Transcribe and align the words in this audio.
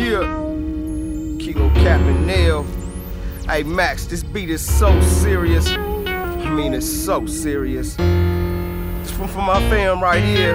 Yeah. 0.00 0.20
Kilo 1.38 1.68
Kapanel. 1.76 2.64
Hey 3.44 3.62
Max, 3.64 4.06
this 4.06 4.22
beat 4.22 4.48
is 4.48 4.66
so 4.66 4.98
serious. 5.02 5.68
I 5.68 6.48
mean, 6.48 6.72
it's 6.72 6.90
so 6.90 7.26
serious. 7.26 7.96
It's 7.98 9.10
from, 9.10 9.28
from 9.28 9.44
my 9.44 9.60
fam 9.68 10.02
right 10.02 10.24
here. 10.24 10.54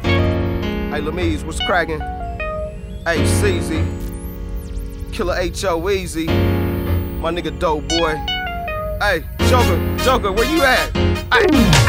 Hey 0.00 1.00
Lamise, 1.00 1.44
what's 1.44 1.58
cracking? 1.66 1.98
Hey 1.98 3.18
CZ. 3.42 5.12
Killa-Hoe 5.12 5.90
Easy. 5.90 6.26
My 6.26 7.32
nigga 7.32 7.58
Dope 7.58 7.88
Boy. 7.88 8.14
Hey, 9.00 9.24
Joker, 9.48 9.96
Joker, 10.04 10.30
where 10.30 10.48
you 10.48 10.62
at? 10.62 10.90
Ay, 11.32 11.83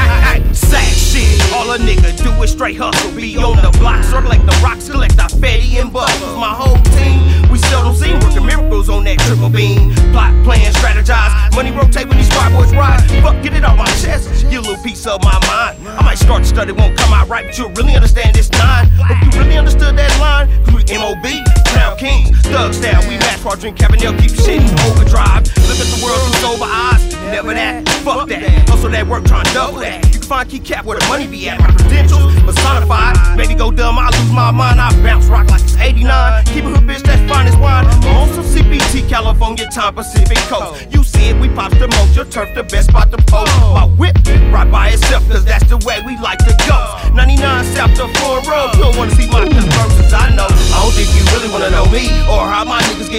All 1.55 1.71
a 1.71 1.77
nigga 1.77 2.11
do 2.21 2.31
is 2.43 2.51
straight 2.51 2.75
hustle. 2.75 3.15
Be 3.15 3.37
on 3.37 3.55
the 3.63 3.71
block, 3.79 4.03
circle 4.03 4.27
like 4.27 4.45
the 4.45 4.51
rocks, 4.61 4.89
collect 4.89 5.17
our 5.17 5.29
fatty 5.29 5.77
and 5.77 5.91
buckles. 5.91 6.35
My 6.35 6.51
whole 6.51 6.75
team, 6.99 7.47
we 7.49 7.57
seldom 7.71 7.95
seen 7.95 8.19
working 8.19 8.45
miracles 8.45 8.89
on 8.89 9.05
that 9.05 9.19
triple 9.19 9.49
beam. 9.49 9.95
Plot, 10.11 10.35
plan, 10.43 10.73
strategize. 10.73 11.31
Money 11.55 11.71
rotate 11.71 12.09
when 12.09 12.17
these 12.17 12.27
squad 12.27 12.51
boys 12.51 12.75
ride. 12.75 12.99
Fuck, 13.23 13.41
get 13.41 13.53
it 13.53 13.63
off 13.63 13.77
my 13.77 13.87
chest. 14.03 14.51
You 14.51 14.59
little 14.59 14.75
piece 14.83 15.07
of 15.07 15.23
my 15.23 15.39
mind. 15.47 15.79
I 15.87 16.03
might 16.03 16.19
start 16.19 16.43
to 16.43 16.49
study, 16.49 16.73
won't 16.73 16.97
come 16.97 17.13
out 17.13 17.29
right, 17.29 17.45
but 17.45 17.57
you'll 17.57 17.71
really 17.79 17.95
understand 17.95 18.35
this 18.35 18.51
nine. 18.51 18.91
Hope 18.99 19.23
you 19.23 19.39
really 19.39 19.57
understood 19.57 19.95
that 19.95 20.11
line. 20.19 20.51
Cause 20.65 20.75
we 20.75 20.83
MOB, 20.99 21.23
Crown 21.71 21.95
Kings, 21.97 22.35
Thug 22.51 22.73
style. 22.73 22.99
We 23.07 23.14
drink, 23.55 23.77
Cabanel, 23.77 24.19
keep 24.19 24.31
shit 24.31 24.61
in 24.61 24.79
overdrive. 24.87 25.45
Look 25.67 25.79
at 25.79 25.87
the 25.87 25.99
world 26.03 26.19
through 26.21 26.41
sober 26.41 26.65
eyes. 26.67 27.01
Never 27.31 27.53
that, 27.53 27.87
fuck 28.03 28.27
that. 28.29 28.69
Hustle 28.69 28.89
that 28.91 29.07
work, 29.07 29.25
trying 29.25 29.45
to 29.45 29.53
double 29.53 29.79
that. 29.79 30.05
You 30.05 30.19
can 30.19 30.21
find 30.23 30.49
key 30.49 30.59
cap 30.59 30.85
where 30.85 30.99
the 30.99 31.05
money 31.07 31.27
be 31.27 31.49
at. 31.49 31.59
My 31.59 31.71
credentials 31.71 32.33
personified. 32.41 33.37
Maybe 33.37 33.55
go 33.55 33.71
dumb, 33.71 33.97
I 33.97 34.09
lose 34.09 34.31
my 34.31 34.51
mind. 34.51 34.79
I 34.79 34.91
bounce 35.03 35.25
rock 35.27 35.49
like 35.49 35.61
it's 35.63 35.75
89. 35.75 36.45
Keep 36.45 36.65
a 36.65 36.69
hood 36.69 36.85
bitch 36.87 37.03
that's 37.03 37.21
fine 37.31 37.47
as 37.47 37.57
wine. 37.57 37.85
On 38.15 38.29
some 38.33 38.45
CPT, 38.45 39.07
California 39.09 39.67
time, 39.69 39.95
Pacific 39.95 40.37
Coast. 40.49 40.87
You 40.91 41.03
see 41.03 41.29
it, 41.29 41.39
we 41.39 41.49
pop 41.49 41.71
the 41.71 41.87
most. 41.87 42.15
Your 42.15 42.25
turf, 42.25 42.53
the 42.55 42.63
best 42.63 42.89
spot 42.89 43.11
to 43.11 43.17
post. 43.25 43.51
My 43.73 43.85
whip, 43.97 44.15
right 44.51 44.69
by 44.69 44.89
itself, 44.89 45.27
cause 45.29 45.43
that's 45.43 45.67
the 45.69 45.77
way 45.85 46.01
we 46.05 46.17
like 46.19 46.39
to 46.39 46.53
go. 46.67 46.79
99 47.13 47.65
South 47.75 47.93
to 47.95 48.07
Four 48.19 48.41
Road. 48.45 48.71
You 48.75 48.83
don't 48.83 48.97
wanna 48.97 49.11
see 49.11 49.27
my 49.29 49.43
conversions, 49.43 50.13
I 50.13 50.29
know. 50.35 50.47
I 50.47 50.77
don't 50.83 50.93
think 50.93 51.09
you 51.15 51.23
really 51.33 51.49
wanna 51.51 51.71
know 51.71 51.85
me 51.89 52.07
or 52.29 52.44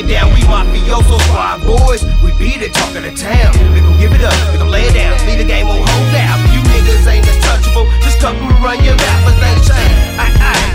get 0.02 0.08
down. 0.08 0.28
We 0.34 0.40
mafioso 0.44 1.16
squad 1.28 1.64
boys. 1.64 2.04
We 2.20 2.32
beat 2.36 2.60
it, 2.60 2.74
talking 2.74 3.02
to 3.02 3.12
town. 3.16 3.52
We 3.72 3.80
gon' 3.80 3.96
give 3.96 4.12
it 4.12 4.20
up, 4.20 4.36
we 4.52 4.58
gon' 4.58 4.68
lay 4.68 4.84
it 4.84 4.94
down. 4.94 5.16
Lead 5.24 5.40
the 5.40 5.48
game, 5.48 5.66
won't 5.66 5.88
hold 5.88 6.14
out. 6.14 6.36
You 6.52 6.60
niggas 6.68 7.06
ain't 7.08 7.24
untouchable. 7.24 7.88
Just 8.04 8.20
come 8.20 8.36
through, 8.36 8.60
run 8.60 8.82
your 8.84 8.96
mouth, 8.96 9.22
but 9.24 9.36
things 9.40 9.64
change. 9.64 9.96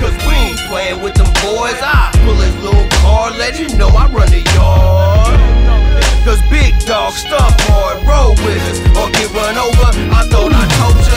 Cause 0.02 0.18
we 0.26 0.34
ain't 0.34 0.58
playing 0.66 1.02
with 1.02 1.14
them 1.14 1.30
boys. 1.46 1.78
I 1.78 2.10
pull 2.26 2.34
his 2.42 2.56
little 2.66 2.88
car, 3.06 3.30
let 3.38 3.60
you 3.62 3.70
know 3.78 3.90
I 3.94 4.10
run 4.10 4.30
the 4.34 4.42
yard. 4.58 5.38
Cause 6.26 6.42
big 6.50 6.74
dog 6.86 7.14
stuff 7.14 7.54
hard, 7.70 8.02
roll 8.06 8.34
with 8.42 8.62
us 8.70 8.82
or 8.98 9.10
get 9.14 9.30
run 9.38 9.58
over. 9.58 9.90
I 10.10 10.26
thought 10.34 10.50
I 10.54 10.66
told 10.82 10.98
you. 10.98 11.12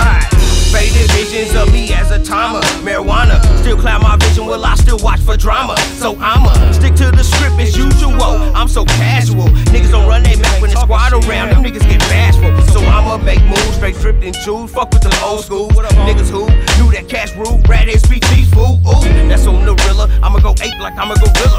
Faded 0.74 1.08
visions 1.12 1.54
of 1.54 1.72
me 1.72 1.94
as 1.94 2.10
a 2.10 2.18
timer. 2.18 2.60
Marijuana, 2.82 3.38
still 3.62 3.78
cloud 3.78 4.02
my 4.02 4.16
vision. 4.34 4.46
Will 4.46 4.64
I 4.64 4.74
still 4.74 4.98
watch 4.98 5.20
for 5.20 5.36
drama? 5.36 5.76
So 5.98 6.16
I'ma 6.18 6.72
stick 6.72 6.94
to 6.96 7.10
the 7.10 7.22
script 7.22 7.58
as 7.60 7.76
usual. 7.76 8.22
I'm 8.54 8.68
so 8.68 8.84
casual. 8.84 9.48
Niggas 9.72 9.90
don't 9.90 10.08
run 10.08 10.22
their 10.22 10.36
mouth 10.36 10.60
when 10.60 10.70
the 10.70 10.80
squad 10.80 11.12
around. 11.12 11.50
Them 11.50 11.64
niggas 11.64 11.88
get 11.88 12.00
bashful. 12.00 12.50
So 12.72 12.80
I'ma 12.80 13.18
make 13.18 13.42
moves, 13.44 13.76
straight 13.76 13.96
dripped 13.96 14.22
and. 14.24 14.34
Fuck 14.44 14.92
with 14.92 15.02
the 15.02 15.20
old 15.24 15.44
school. 15.44 15.70
Niggas 15.70 16.28
who 16.28 16.46
knew 16.76 16.92
that 16.92 17.08
cash 17.08 17.34
rule, 17.36 17.60
rat 17.66 17.88
SPG 17.88 18.44
fool. 18.52 18.76
Ooh, 18.84 19.28
that's 19.28 19.46
on 19.46 19.64
the 19.64 19.74
rilla. 19.86 20.10
I'ma 20.22 20.38
go 20.40 20.52
ape 20.60 20.78
like 20.80 20.96
I'm 20.98 21.10
a 21.10 21.14
gorilla. 21.14 21.53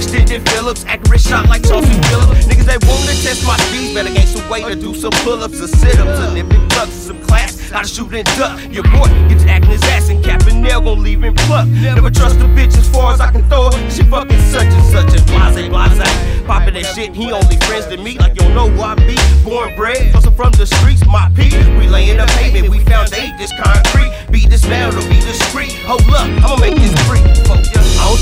Extended 0.00 0.48
Phillips, 0.48 0.86
accurate 0.86 1.20
shot 1.20 1.46
like 1.50 1.62
Chauncey 1.62 1.92
Billups. 2.08 2.48
Niggas 2.48 2.64
that 2.64 2.82
wanna 2.88 3.12
test 3.20 3.44
my 3.44 3.54
speed, 3.68 3.94
better 3.94 4.08
gain 4.08 4.26
some 4.26 4.48
weight 4.48 4.64
or 4.64 4.74
do 4.74 4.94
some 4.94 5.12
pull-ups 5.20 5.60
or 5.60 5.68
sit-ups 5.68 6.18
and 6.24 6.34
nip 6.34 6.50
and 6.50 6.70
tucks 6.70 6.92
some 6.92 7.20
class. 7.26 7.58
To 7.70 7.86
shoot 7.86 8.12
and 8.14 8.26
duck. 8.40 8.58
Your 8.72 8.82
boy 8.84 9.06
gets 9.28 9.44
acting 9.44 9.70
his 9.70 9.82
ass 9.92 10.08
and 10.08 10.24
Kapanel 10.24 10.82
gon' 10.82 11.02
leave 11.02 11.22
him 11.22 11.34
pluck. 11.34 11.68
Never 11.68 12.10
trust 12.10 12.40
a 12.40 12.48
bitch 12.56 12.76
as 12.78 12.88
far 12.88 13.12
as 13.12 13.20
I 13.20 13.30
can 13.30 13.46
throw 13.50 13.70
her. 13.70 13.90
She 13.90 14.02
fucking 14.02 14.40
such 14.50 14.72
and 14.72 14.86
such 14.88 15.12
and 15.12 15.26
blase 15.28 15.68
blase. 15.68 16.46
Poppin' 16.46 16.74
that 16.74 16.86
shit, 16.96 17.14
he 17.14 17.30
only 17.30 17.58
friends 17.68 17.86
to 17.86 17.98
me 17.98 18.18
like 18.18 18.32
you 18.40 18.48
don't 18.48 18.54
know 18.54 18.68
who 18.68 18.80
I 18.80 18.94
be. 18.94 19.16
Born 19.44 19.76
bred, 19.76 20.10
hustle 20.12 20.32
from 20.32 20.52
the 20.52 20.64
streets, 20.66 21.04
my 21.06 21.30
P. 21.36 21.52
We 21.78 21.86
layin' 21.86 22.16
the 22.16 22.26
pavement, 22.40 22.70
we 22.70 22.80
found 22.80 23.12
eight 23.12 23.36
this 23.36 23.52
concrete. 23.62 24.10
Be 24.32 24.46
this 24.48 24.66
mound 24.66 24.96
or 24.96 25.04
be 25.12 25.20
the 25.20 25.34
street. 25.46 25.76
Hold 25.84 26.02
up, 26.08 26.26
I'ma 26.42 26.56
make 26.56 26.74
this 26.74 26.96
free. 27.06 27.20
I 27.20 28.08
don't 28.08 28.18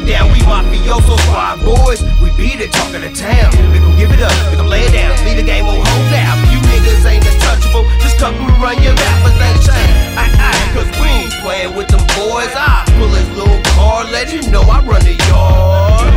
get 0.00 0.06
down. 0.10 0.32
We 0.32 0.40
mafioso 0.42 1.14
squad 1.22 1.62
boys. 1.62 2.02
We 2.18 2.30
beat 2.34 2.58
it, 2.58 2.72
talking 2.72 3.02
to 3.02 3.12
town. 3.14 3.50
We 3.70 3.78
gon' 3.78 3.96
give 3.96 4.10
it 4.10 4.20
up, 4.20 4.34
we 4.50 4.56
gon' 4.56 4.66
lay 4.66 4.82
it 4.82 4.92
down. 4.92 5.14
Lead 5.24 5.38
the 5.38 5.46
game, 5.46 5.66
won't 5.66 5.86
hold 5.86 6.14
out. 6.18 6.36
You 6.50 6.58
niggas 6.70 7.06
ain't 7.06 7.22
untouchable. 7.22 7.86
Just 8.02 8.18
come 8.18 8.34
through, 8.34 8.58
run 8.58 8.82
your 8.82 8.94
mouth, 8.94 9.20
but 9.22 9.34
things 9.38 9.62
change. 9.62 9.94
I, 10.18 10.26
I, 10.34 10.54
cause 10.74 10.90
we 10.98 11.06
ain't 11.06 11.34
playing 11.42 11.74
with 11.76 11.88
them 11.88 12.02
boys. 12.18 12.50
I 12.58 12.82
pull 12.98 13.12
his 13.14 13.28
little 13.38 13.62
car, 13.78 14.04
let 14.10 14.32
you 14.32 14.42
know 14.50 14.62
I 14.62 14.82
run 14.82 15.02
the 15.06 15.14
yard. 15.30 16.10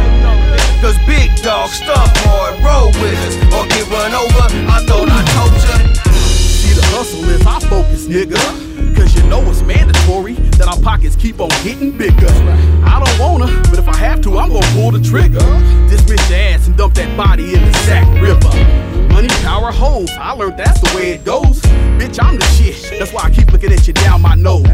Cause 0.82 0.98
big 1.06 1.34
dog 1.42 1.70
stuff 1.70 2.09
hard, 2.26 2.58
roll 2.62 2.90
with 3.02 3.18
us 3.30 3.36
or 3.54 3.66
get 3.70 3.86
run 3.90 4.14
over. 4.14 4.47
Pull 14.90 15.00
the 15.00 15.06
trigger. 15.06 15.40
Dismiss 15.90 16.30
your 16.30 16.40
ass 16.40 16.68
and 16.68 16.78
dump 16.78 16.94
that 16.96 17.16
body 17.18 17.53
in 17.53 17.62
the 17.66 17.74
Sack 17.80 18.08
River. 18.22 18.50
Money, 19.14 19.28
power, 19.44 19.72
hoes. 19.72 20.09
I 20.18 20.31
learned 20.31 20.58
that's 20.58 20.80
the 20.80 20.96
way 20.96 21.12
it 21.12 21.25
goes. 21.25 21.62
Bitch, 22.00 22.22
I'm 22.24 22.38
the 22.38 22.46
shit. 22.46 23.00
That's 23.00 23.12
why 23.12 23.24
I 23.24 23.30
keep 23.30 23.52
looking 23.52 23.72
at 23.72 23.88
you 23.88 23.94
down 23.94 24.22
my 24.22 24.36
nose. 24.36 24.66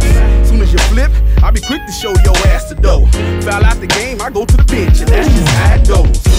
Soon 0.48 0.62
as 0.62 0.72
you 0.72 0.80
flip, 0.92 1.12
I 1.42 1.52
be 1.52 1.62
quick 1.62 1.82
to 1.86 1.92
show 1.92 2.14
your 2.24 2.36
ass 2.48 2.70
the 2.70 2.76
dough. 2.76 3.06
Foul 3.42 3.64
out 3.66 3.80
the 3.80 3.88
game, 3.88 4.22
I 4.22 4.30
go 4.30 4.46
to 4.46 4.58
the 4.58 4.64
bench, 4.64 5.00
and 5.00 5.10
that's 5.10 5.30
just 5.30 5.48
how 5.48 5.76
it 5.76 5.88
goes. 5.88 6.33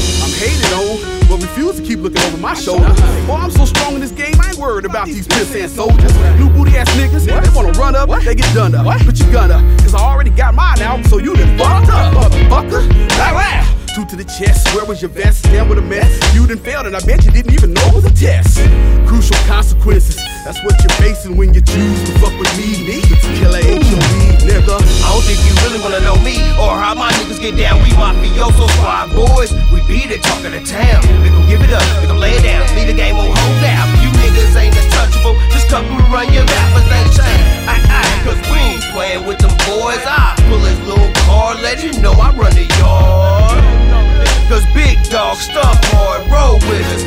Hated 0.44 0.72
on, 0.76 1.00
oh. 1.00 1.26
but 1.26 1.40
refuse 1.40 1.76
to 1.76 1.82
keep 1.82 2.00
looking 2.00 2.20
over 2.20 2.36
my 2.36 2.52
shoulder. 2.52 2.92
Boy, 3.24 3.40
I'm 3.40 3.50
so 3.50 3.64
strong 3.64 3.94
in 3.94 4.00
this 4.02 4.10
game, 4.10 4.34
I 4.38 4.50
ain't 4.50 4.58
worried 4.58 4.84
about 4.84 5.06
these 5.06 5.26
piss 5.26 5.56
ass 5.56 5.72
soldiers. 5.72 6.12
New 6.38 6.50
booty 6.50 6.76
ass 6.76 6.90
niggas, 7.00 7.24
they 7.24 7.56
wanna 7.56 7.72
run 7.78 7.96
up, 7.96 8.10
they 8.22 8.34
get 8.34 8.52
done 8.52 8.74
up. 8.74 8.84
But 8.84 9.18
you 9.18 9.32
gonna, 9.32 9.64
cause 9.80 9.94
I 9.94 10.00
already 10.00 10.28
got 10.28 10.54
mine 10.54 10.82
out, 10.82 11.02
so 11.06 11.16
you 11.16 11.34
done 11.34 11.56
fucked 11.56 11.88
up, 11.88 12.12
motherfucker. 12.12 12.84
Two 13.94 14.04
to 14.04 14.16
the 14.16 14.24
chest, 14.24 14.74
where 14.74 14.84
was 14.84 15.00
your 15.00 15.08
vest? 15.08 15.38
Stand 15.46 15.70
with 15.70 15.78
a 15.78 15.82
mess. 15.82 16.10
You 16.34 16.46
done 16.46 16.58
failed, 16.58 16.84
and 16.86 16.96
I 16.96 17.00
bet 17.06 17.24
you 17.24 17.30
didn't 17.30 17.54
even 17.54 17.72
know 17.72 17.86
it 17.86 17.94
was 17.94 18.04
a 18.04 18.12
test. 18.12 18.58
Crucial 19.08 19.36
consequences, 19.46 20.16
that's 20.44 20.60
what 20.64 20.76
you're 20.82 20.98
facing 20.98 21.38
when 21.38 21.54
you 21.54 21.62
choose 21.62 22.04
to 22.04 22.12
fuck 22.18 22.36
with 22.36 22.50
me. 22.58 22.84
Niggas 22.84 23.38
killer 23.38 23.62
ain't 23.64 24.34
nigga. 24.44 24.76
I 24.76 25.08
don't 25.14 25.24
think 25.24 25.38
you 25.46 25.54
really 25.64 25.80
wanna 25.80 26.00
know 26.00 26.18
me 26.26 26.36
or 26.58 26.74
how 26.76 26.94
my 26.94 27.10
niggas 27.12 27.40
get 27.40 27.56
down. 27.56 27.82
We 27.82 27.90
mafioso 27.94 28.68
squad 28.76 29.13
talking 30.44 30.64
to 30.64 30.70
town. 30.70 31.00
We 31.22 31.30
gon' 31.30 31.48
give 31.48 31.62
it 31.62 31.72
up, 31.72 31.82
we 32.00 32.06
gon' 32.06 32.18
lay 32.18 32.36
it 32.36 32.42
down. 32.42 32.60
Lead 32.76 32.88
the 32.88 32.92
game, 32.92 33.16
won't 33.16 33.32
hold 33.32 33.64
out. 33.64 33.88
You 34.02 34.10
niggas 34.20 34.56
ain't 34.56 34.76
untouchable. 34.76 35.40
Just 35.50 35.68
come 35.68 35.86
through, 35.86 36.04
run 36.12 36.32
your 36.32 36.44
mouth, 36.44 36.70
but 36.74 36.84
things 36.84 37.16
change. 37.16 37.44
I, 37.64 37.80
I, 37.88 38.04
cause 38.24 38.36
we 38.52 38.58
ain't 38.60 38.84
playing 38.92 39.24
with 39.24 39.38
them 39.38 39.56
boys. 39.64 40.04
I 40.04 40.36
pull 40.48 40.60
his 40.60 40.78
little 40.84 41.12
car, 41.24 41.54
let 41.54 41.82
you 41.82 41.92
know 42.00 42.12
I 42.12 42.30
run 42.32 42.52
the 42.52 42.68
yard. 42.76 43.64
Cause 44.48 44.64
big 44.74 45.02
dog 45.08 45.38
stuff 45.38 45.80
hard, 45.88 46.28
roll 46.28 46.58
with 46.68 46.84
us 46.92 47.04